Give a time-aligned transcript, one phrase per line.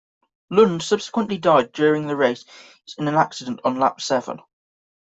[0.49, 2.43] Lund subsequently died during the race
[2.97, 4.39] in an accident on lap seven.